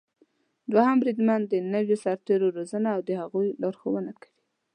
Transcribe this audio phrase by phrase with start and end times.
[0.71, 4.31] دوهم بریدمن د نويو سرتېرو روزنه او د هغوی لارښونه کوي.